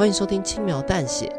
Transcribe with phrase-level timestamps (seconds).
[0.00, 1.30] 欢迎收听轻描淡写。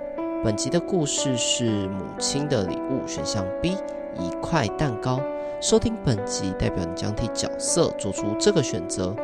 [0.44, 3.76] 本集的故事是母亲的礼物，选项 B，
[4.20, 5.20] 一块蛋糕。
[5.60, 9.16] 收听本集代表你将替角色做出这个选择。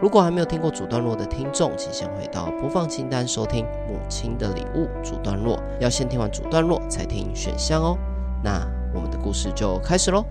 [0.00, 5.62] 如果还没有听过主段落的听众，请先回到播放清单收听母亲的礼物主段落。
[5.78, 7.94] 要先听完主段落才听选项哦。
[8.42, 10.24] 那我们的故事就开始喽。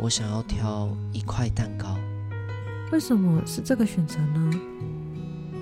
[0.00, 1.88] 我想要挑一块蛋糕。
[2.90, 4.50] 为什么是这个选择呢？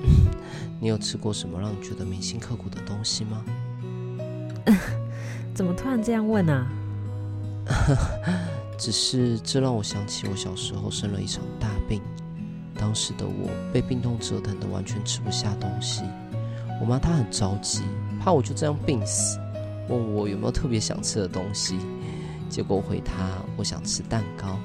[0.81, 3.45] 你有吃过什么让你觉得铭心刻骨的东西吗？
[5.55, 6.67] 怎么突然这样问啊？
[8.79, 12.01] 只是这让我想起我小时候生了一场大病，
[12.79, 16.03] 当时的我被病痛折腾的完全吃不下东西。
[16.81, 17.83] 我妈她很着急，
[18.21, 19.39] 怕我就这样病死，
[19.89, 21.77] 问我有没有特别想吃的东西。
[22.49, 23.15] 结果回她，
[23.57, 24.59] 我想吃蛋糕。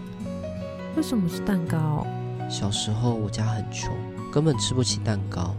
[0.98, 2.06] 为什么是蛋糕？
[2.52, 3.96] 小时候我家很穷，
[4.30, 5.56] 根本吃不起蛋糕。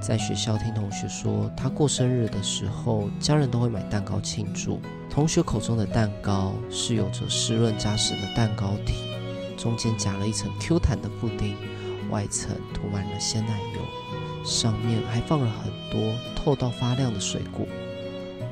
[0.00, 4.80] 在学校听同学说，他过生日的时候，家人都会买蛋糕庆祝。
[5.10, 8.94] 同学口中的蛋糕是有着湿润扎实的蛋糕体，
[9.56, 11.56] 中间夹了一层 Q 弹的布丁，
[12.08, 17.66] 外层涂满了鲜奶油，上面还放了很多透到发亮的水果。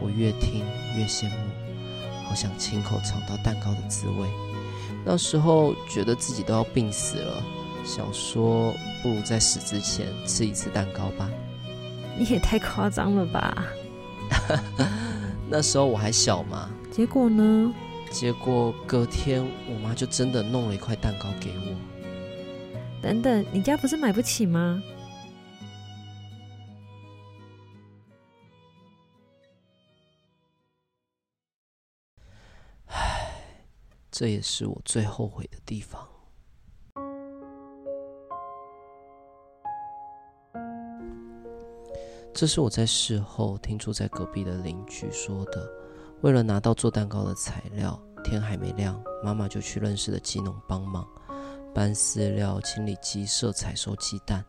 [0.01, 0.65] 我越听
[0.99, 4.27] 越羡慕，好想亲口尝到蛋糕的滋味。
[5.05, 7.41] 那时候觉得自己都要病死了。
[7.87, 11.31] 想说，不如在死之前吃一次蛋糕吧。
[12.19, 13.65] 你也太夸张了吧！
[15.49, 16.69] 那时候我还小嘛。
[16.91, 17.73] 结果呢？
[18.11, 21.77] 结果隔天我妈就真的弄了一块蛋糕给我。
[23.01, 24.83] 等等，你家不是买不起吗？
[32.87, 33.31] 唉，
[34.11, 36.09] 这也是我最后悔的地方。
[42.37, 45.67] 这是我在事后听住在隔壁的邻居说的。
[46.21, 51.09] 为了拿到做蛋糕的材料，天还没亮，妈妈就去认识的鸡农帮忙
[51.75, 54.45] 搬饲料、清理鸡舍、采收鸡蛋，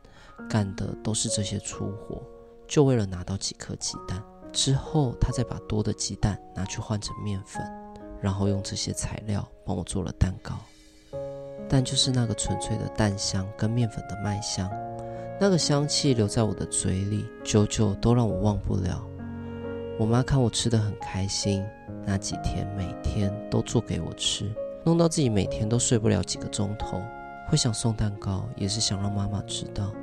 [0.50, 2.22] 干的都是这些粗活，
[2.67, 4.22] 就为了拿到几颗鸡蛋。
[4.51, 7.66] 之后，她再把多的鸡蛋拿去换成面粉，
[8.19, 10.59] 然后用这些材料帮我做了蛋糕。
[11.69, 14.69] 但就是那个纯粹的蛋香跟面粉的麦香。
[15.39, 19.05] 那个香气留在我的嘴里，久久都让我忘不了。
[19.99, 21.63] 我妈看我吃得很开心，
[22.05, 24.51] 那几天每天都做给我吃，
[24.83, 27.01] 弄到自己每天都睡不了几个钟头。
[27.47, 29.93] 会想送蛋糕，也是想让妈妈知道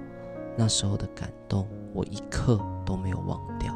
[0.56, 3.74] 那时候的感动，我一刻都没有忘掉。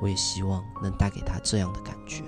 [0.00, 2.24] 我也希望能带给她这样的感觉。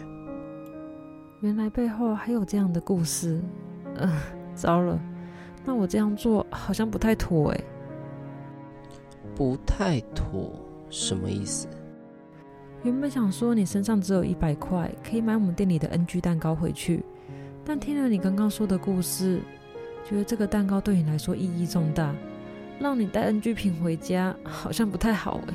[1.41, 3.43] 原来背后还有这样的故事。
[3.97, 4.11] 嗯、
[4.55, 4.99] 糟了，
[5.65, 7.61] 那我这样做好像不太妥哎。
[9.35, 10.53] 不太妥，
[10.89, 11.67] 什么意思？
[12.83, 17.05] 原本想说你身上只有一百块，可以买我们店里的 NG 蛋糕回去，
[17.65, 19.41] 但听了你刚刚说的故事，
[20.09, 22.15] 觉得这个蛋糕对你来说意义重大，
[22.79, 25.55] 让你带 NG 品回家好像不太好哎。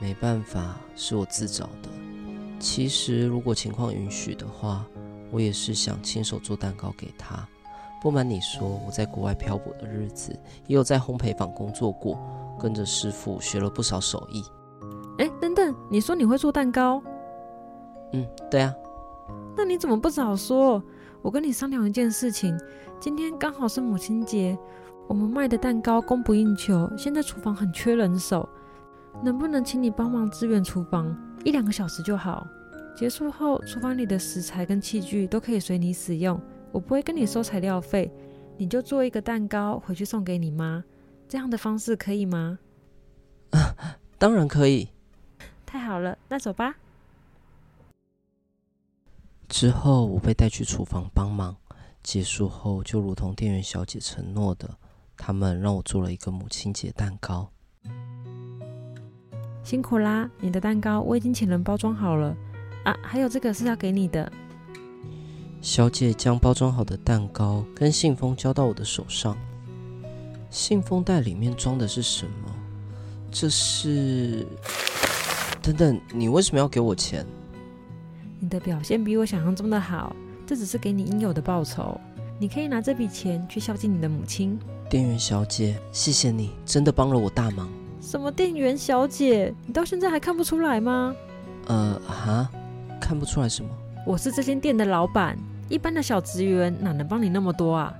[0.00, 1.88] 没办法，是我自找的。
[2.58, 4.84] 其实如果情况允许的话，
[5.30, 7.48] 我也是想亲手做蛋糕给他。
[8.02, 10.32] 不瞒你说，我在国外漂泊的日子，
[10.66, 12.18] 也有在烘焙坊工作过，
[12.58, 14.44] 跟着师傅学了不少手艺。
[15.18, 17.02] 哎，等等，你说你会做蛋糕？
[18.12, 18.74] 嗯，对啊。
[19.56, 20.82] 那你怎么不早说？
[21.20, 22.56] 我跟你商量一件事情，
[23.00, 24.56] 今天刚好是母亲节，
[25.08, 28.48] 我们卖的蛋糕供不应求，现在厨房很缺人手，
[29.22, 32.46] 能不能请你帮忙支援厨房一两个小时就好？
[32.96, 36.40] 结束后，厨房里的食材跟器具都可以随你使用。
[36.70, 38.12] 我不会跟你收材料费，
[38.56, 40.82] 你就做一个蛋糕回去送给你妈，
[41.28, 42.58] 这样的方式可以吗？
[43.50, 44.88] 啊，当然可以。
[45.66, 46.76] 太好了，那走吧。
[49.48, 51.56] 之后我被带去厨房帮忙，
[52.02, 54.78] 结束后就如同店员小姐承诺的，
[55.16, 57.50] 他们让我做了一个母亲节蛋糕。
[59.62, 62.34] 辛苦啦，你的蛋糕我已经请人包装好了
[62.84, 64.30] 啊，还有这个是要给你的。
[65.60, 69.36] 小姐将包装好的蛋糕跟信封交到我的手上，
[70.50, 72.54] 信封袋里面装的是什么？
[73.30, 74.46] 这是……
[75.62, 77.26] 等等，你为什么要给我钱？
[78.40, 80.14] 你的表现比我想象中的好，
[80.46, 82.00] 这只是给你应有的报酬。
[82.38, 84.58] 你可以拿这笔钱去孝敬你的母亲。
[84.88, 87.68] 店员小姐，谢谢你，真的帮了我大忙。
[88.00, 89.52] 什么店员小姐？
[89.66, 91.14] 你到现在还看不出来吗？
[91.66, 92.48] 呃，哈，
[92.98, 93.68] 看不出来什么？
[94.06, 95.36] 我是这间店的老板，
[95.68, 97.92] 一般的小职员哪能帮你那么多啊？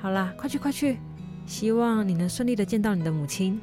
[0.00, 0.98] 好啦，快去快去，
[1.46, 3.60] 希望你能顺利的见到你的母亲。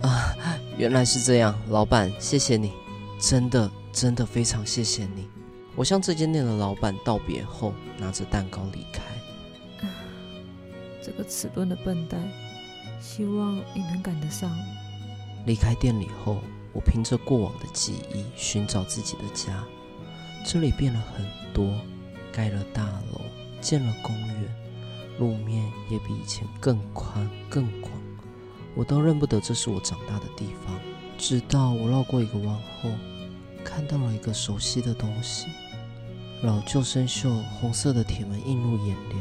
[0.00, 0.34] 啊，
[0.76, 2.72] 原来是这样，老板，谢谢你，
[3.20, 5.28] 真的真的非常谢谢你。
[5.74, 9.86] 我向这间店的老板道别后，拿着蛋糕离开。
[9.86, 9.90] 啊，
[11.02, 12.20] 这个迟钝的笨蛋，
[13.00, 14.50] 希望你能赶得上。
[15.46, 16.38] 离开店里后，
[16.72, 19.64] 我凭着过往的记忆寻找自己的家。
[20.44, 21.74] 这里变了很多，
[22.32, 23.20] 盖了大楼，
[23.60, 24.54] 建了公园，
[25.18, 27.92] 路面也比以前更宽更广。
[28.74, 30.78] 我都认不得这是我长大的地方。
[31.16, 32.90] 直到我绕过一个弯后，
[33.64, 35.48] 看到了一个熟悉的东西，
[36.42, 39.20] 老旧生锈红色的铁门映入眼帘，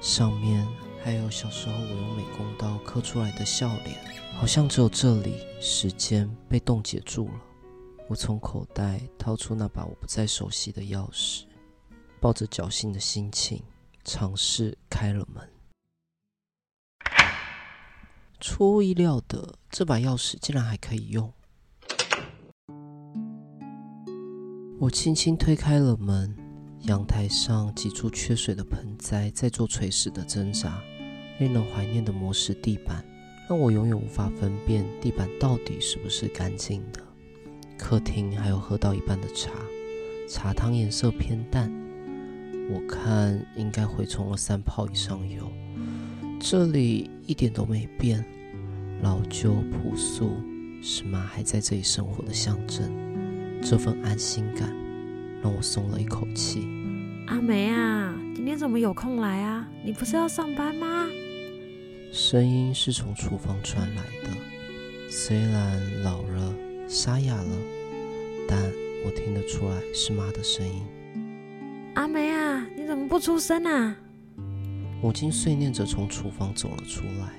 [0.00, 0.66] 上面
[1.04, 3.96] 还有小时候我用美工刀刻出来的笑脸，
[4.34, 7.34] 好像只有这里，时间被冻结住了。
[8.08, 11.44] 我从口袋掏出那把我不再熟悉的钥匙，
[12.18, 13.62] 抱着侥幸的心情
[14.04, 15.48] 尝试开了门。
[18.40, 21.32] 出乎意料的，这把钥匙竟然还可以用。
[24.78, 26.34] 我轻轻推开了门，
[26.84, 30.80] 阳台上几处缺水的盆栽在做垂死的挣扎，
[31.38, 33.04] 令人怀念的磨石地板
[33.46, 37.02] 让我永远无法分辨地板到底是不是干净的。
[37.76, 39.50] 客厅还有喝到一半的茶，
[40.26, 41.70] 茶汤颜色偏淡，
[42.70, 45.50] 我看应该会冲了三泡以上油。
[46.40, 48.24] 这里一点都没变，
[49.02, 50.36] 老旧朴素
[50.82, 52.90] 是妈还在这里生活的象征。
[53.60, 54.74] 这份安心感
[55.42, 56.66] 让我松了一口气。
[57.26, 59.68] 阿梅啊，今天怎么有空来啊？
[59.84, 61.06] 你不是要上班吗？
[62.12, 64.30] 声音是从厨房传来的，
[65.10, 66.54] 虽然老了。
[66.88, 67.56] 沙哑了，
[68.48, 68.58] 但
[69.06, 70.82] 我听得出来是妈的声音。
[71.94, 73.96] 阿梅啊，你怎么不出声啊？
[75.02, 77.32] 母亲碎念着从厨房走了出来。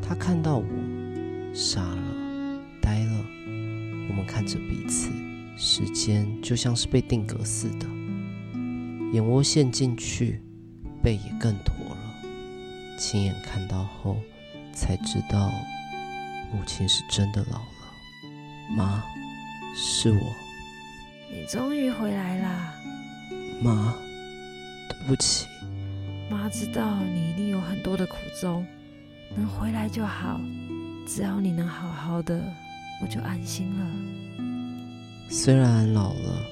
[0.00, 0.64] 她看到我，
[1.52, 3.24] 傻了，呆了。
[4.08, 5.10] 我们看着彼此，
[5.56, 7.86] 时间就像是被定格似的。
[9.12, 10.40] 眼窝陷进去，
[11.02, 11.96] 背也更驼了。
[12.98, 14.16] 亲眼看到后，
[14.72, 15.50] 才知道
[16.52, 17.66] 母亲是真的老了。
[18.76, 19.02] 妈，
[19.76, 20.20] 是我。
[21.32, 22.74] 你终于回来啦，
[23.62, 23.94] 妈，
[24.88, 25.46] 对不起。
[26.30, 28.66] 妈知道你一定有很多的苦衷，
[29.36, 30.40] 能回来就好。
[31.06, 32.42] 只要你能好好的，
[33.02, 33.86] 我就安心了。
[35.28, 36.42] 虽然老了，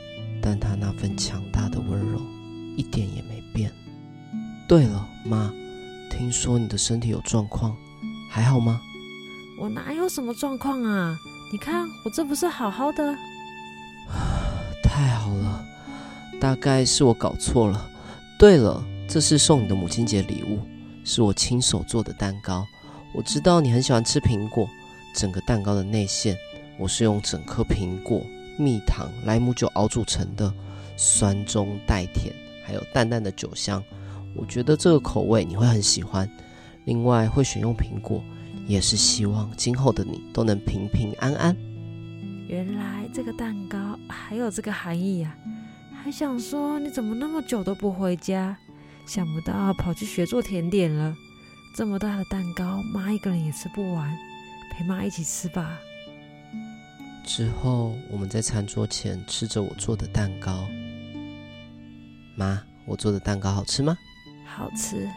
[0.43, 2.20] 但他那份强大的温柔
[2.76, 3.72] 一点也没变。
[4.69, 5.50] 对了，妈，
[6.11, 7.76] 听说你的身体有状况，
[8.31, 8.81] 还好吗？
[9.61, 11.16] 我哪有什么状况啊？
[11.50, 13.16] 你看，我这不是好好的？
[14.82, 15.64] 太好了，
[16.40, 17.90] 大概是我搞错了。
[18.38, 20.61] 对了，这是送你的母亲节礼物，
[21.05, 22.67] 是我亲手做的蛋糕。
[23.14, 24.69] 我知道你很喜欢吃苹果，
[25.14, 26.37] 整个蛋糕的内馅
[26.79, 28.23] 我是用整颗苹果、
[28.58, 30.52] 蜜糖、莱姆酒熬煮成的，
[30.96, 33.82] 酸中带甜，还有淡淡的酒香。
[34.35, 36.29] 我觉得这个口味你会很喜欢。
[36.85, 38.23] 另外，会选用苹果。
[38.67, 41.56] 也是希望今后的你都能平平安安。
[42.49, 45.35] 原来这个蛋糕还有这个含义呀！
[46.03, 48.56] 还想说你怎么那么久都不回家？
[49.06, 51.15] 想不到跑去学做甜点了。
[51.75, 54.17] 这么大的蛋糕，妈一个人也吃不完，
[54.73, 55.78] 陪妈一起吃吧。
[57.25, 60.67] 之后我们在餐桌前吃着我做的蛋糕。
[62.37, 63.97] 妈，我做的蛋糕好吃吗？
[64.47, 65.09] 好吃。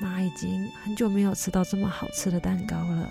[0.00, 3.10] 妈已经很久没有吃到这么好吃的蛋糕了。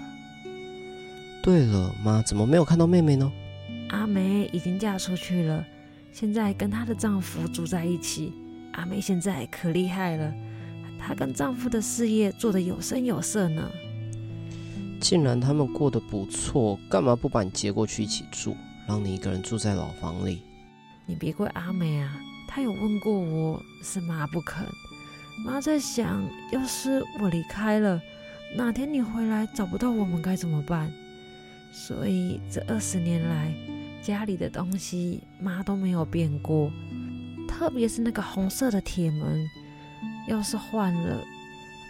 [1.44, 3.32] 对了，妈怎么没有看到妹妹呢？
[3.90, 5.66] 阿梅已经嫁出去了，
[6.12, 8.34] 现在跟她的丈夫住在一起。
[8.74, 10.34] 阿梅现在可厉害了，
[11.00, 13.70] 她跟丈夫的事业做得有声有色呢。
[15.00, 18.56] 既然他们过得不错，干嘛不把你接过去一起住，
[18.88, 20.44] 让你一个人住在老房里？
[21.06, 24.66] 你别怪阿梅啊，她有问过我，是妈不肯。
[25.46, 28.00] 妈在想，要是我离开了，
[28.58, 30.92] 哪天你回来找不到我们该怎么办？
[31.72, 33.54] 所以这二十年来，
[34.02, 36.72] 家里的东西妈都没有变过，
[37.48, 39.46] 特别是那个红色的铁门，
[40.28, 41.24] 要是换了，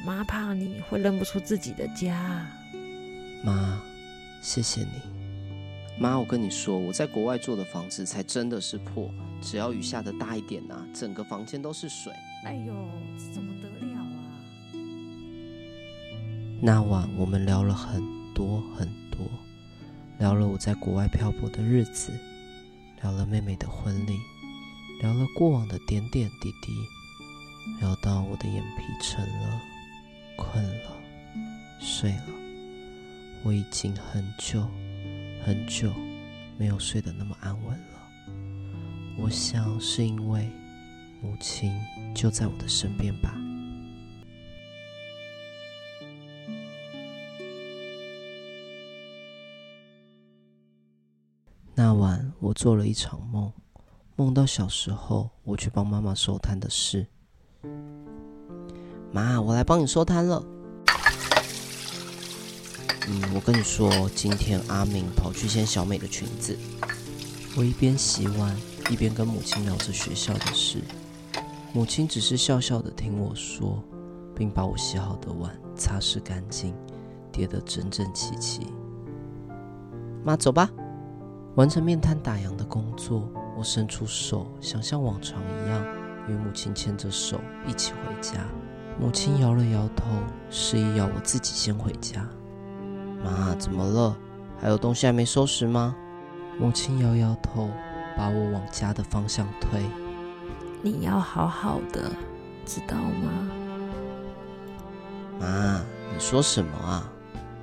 [0.05, 2.45] 妈怕你会认不出自己的家。
[3.43, 3.81] 妈，
[4.41, 5.01] 谢谢你。
[5.99, 12.11] 妈，我跟你说，我在国外住的房子才真的是破，只要雨下的大一点啊，整个房间都是水。
[12.45, 12.73] 哎呦，
[13.17, 14.39] 这怎么得了啊？
[16.61, 18.01] 那晚我们聊了很
[18.33, 19.08] 多很多，
[20.19, 22.11] 聊了我在国外漂泊的日子，
[23.01, 24.19] 聊了妹妹的婚礼，
[25.01, 26.73] 聊了过往的点点滴滴，
[27.79, 29.61] 聊到我的眼皮沉了，
[30.35, 30.91] 困了，
[31.79, 32.25] 睡了。
[33.45, 34.69] 我已经很久
[35.45, 35.93] 很久
[36.57, 38.35] 没有睡得那么安稳了。
[39.19, 40.49] 我想是因为
[41.21, 41.71] 母亲
[42.13, 43.38] 就在我的身边吧。
[51.89, 53.51] 那晚我做了一场梦，
[54.15, 57.07] 梦到小时候我去帮妈妈收摊的事。
[59.11, 60.45] 妈，我来帮你收摊了。
[63.07, 66.55] 嗯，我跟你说，今天阿明跑去掀小美的裙子。
[67.57, 68.55] 我一边洗碗，
[68.91, 70.83] 一边跟母亲聊着学校的事。
[71.73, 73.83] 母亲只是笑笑的听我说，
[74.35, 76.71] 并把我洗好的碗擦拭干净，
[77.31, 78.67] 叠得整整齐齐。
[80.23, 80.69] 妈，走吧。
[81.59, 85.85] 完成面瘫打烊的工作，我伸出手，想像往常一样
[86.25, 88.45] 与母亲牵着手一起回家。
[88.97, 90.05] 母亲摇了摇头，
[90.49, 92.25] 示意要我自己先回家。
[93.21, 94.15] 妈，怎么了？
[94.57, 95.93] 还有东西还没收拾吗？
[96.57, 97.69] 母亲摇摇头，
[98.15, 99.81] 把我往家的方向推。
[100.81, 102.09] 你要好好的，
[102.65, 103.31] 知道吗？
[105.41, 105.81] 妈，
[106.13, 107.11] 你说什么啊？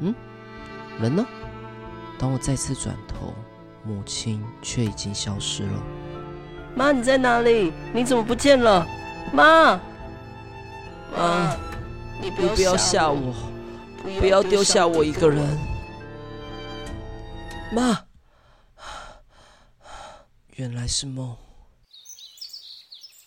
[0.00, 0.14] 嗯，
[1.00, 1.24] 人呢？
[2.18, 3.32] 当我再次转头。
[3.86, 5.82] 母亲却已经消失了。
[6.74, 7.72] 妈，你在哪里？
[7.94, 8.86] 你怎么不见了？
[9.32, 9.80] 妈，
[11.16, 11.56] 妈，
[12.20, 13.32] 你不要吓我，
[14.18, 15.58] 不要丢下我一个人。
[17.72, 18.04] 妈，
[20.56, 21.36] 原来是梦。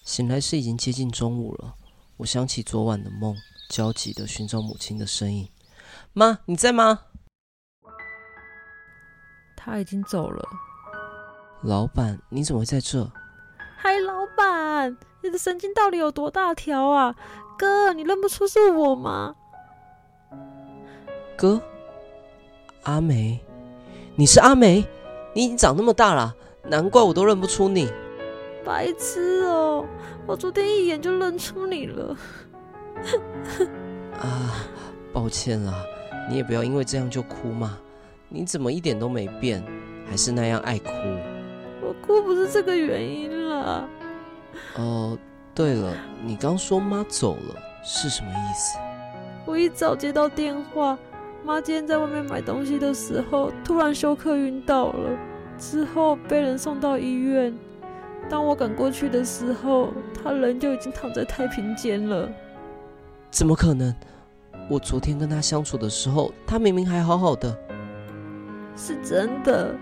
[0.03, 1.75] 醒来时已经接近中午了，
[2.17, 3.35] 我想起昨晚的梦，
[3.69, 5.49] 焦急的寻找母亲的身影。
[6.13, 7.05] 妈，你在吗？
[9.61, 10.47] 他已经走了。
[11.61, 13.05] 老板，你怎么会在这？
[13.77, 17.13] 嗨，老板，你的神经到底有多大条啊？
[17.57, 19.35] 哥，你认不出是我吗？
[21.37, 21.61] 哥，
[22.83, 23.37] 阿梅，
[24.15, 24.87] 你是阿梅？
[25.35, 27.91] 你已经长那么大了，难怪我都认不出你。
[28.65, 29.85] 白痴哦，
[30.25, 32.15] 我昨天一眼就认出你了。
[34.13, 34.63] 啊，
[35.11, 35.73] 抱歉啦，
[36.29, 37.77] 你也不要因为这样就哭嘛。
[38.31, 39.63] 你怎么一点都没变，
[40.07, 40.91] 还是那样爱哭？
[41.81, 43.89] 我哭不是这个原因啦。
[44.75, 45.17] 哦，
[45.55, 48.77] 对了，你刚说妈走了是什么意思？
[49.48, 50.95] 我一早接到电话，
[51.43, 55.09] 妈今天在外面买东西的时候，突然休克晕倒了，
[55.57, 57.51] 之后被人送到医院。
[58.29, 62.29] 当我赶过去的时候，她人就已经躺在太平间了。
[63.31, 63.91] 怎么可能？
[64.69, 67.57] 我昨天跟她相处的时候，她明明还好好的。
[68.79, 69.77] 是真的，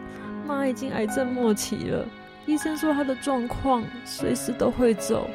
[0.48, 2.04] 妈已经癌症末期了。
[2.48, 5.30] 医生说她的状况随时都会走，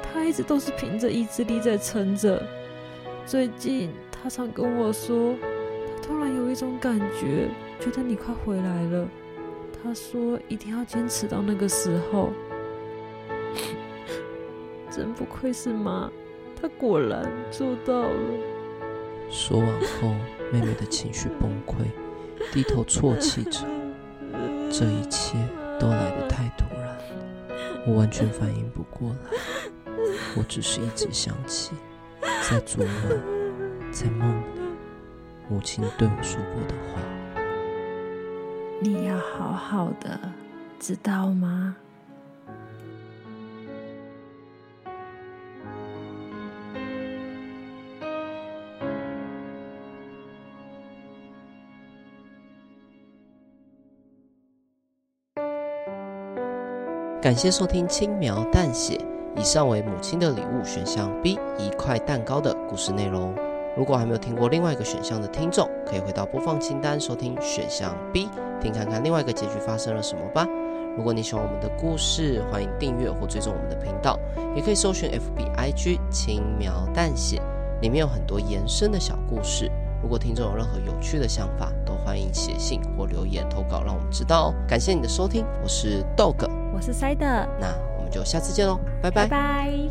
[0.00, 2.40] 她一直都是凭着意志力在撑着。
[3.26, 5.34] 最近她常跟我说，
[5.86, 7.48] 她突然有一种感觉，
[7.80, 9.08] 觉得你快回来了。
[9.82, 12.30] 她说一定要坚持到那个时候。
[14.88, 16.08] 真不愧是妈，
[16.60, 18.20] 她果然做到了。
[19.28, 20.14] 说完后，
[20.52, 21.86] 妹妹的情绪崩溃。
[22.52, 23.60] 低头啜泣着，
[24.70, 25.36] 这一切
[25.78, 26.98] 都来得太突然，
[27.86, 29.16] 我完全反应不过来。
[30.36, 31.72] 我只是一直想起，
[32.48, 32.92] 在昨晚，
[33.92, 34.44] 在梦里，
[35.48, 37.00] 母亲对我说过的话
[38.80, 40.18] ：“你要好好的，
[40.78, 41.76] 知道吗？”
[57.30, 59.00] 感谢收听轻描淡写，
[59.36, 63.32] 以上为母亲的礼物选项 B 一块蛋糕的故事内容。
[63.76, 68.28] 如果还没有听过另外一个选项的听众，可以回到播放清单收听选项 B，
[68.60, 70.44] 听看看另外一个结局发生了什么吧。
[70.96, 74.18] 如果你喜欢我们的故事，欢迎订阅或追踪我们的频道，
[74.56, 77.40] 也可以搜寻 FBIG 轻描淡写，
[77.80, 79.70] 里面有很多延伸的小故事。
[80.02, 84.54] 如果听众有任何有趣的想法，都欢迎写信或留言投稿，让我们知道哦。
[84.66, 86.59] 感谢你的收听，我是 Dog。
[86.72, 87.26] 我是塞德，
[87.58, 89.26] 那我们就下次见喽，拜拜。
[89.26, 89.89] 拜拜。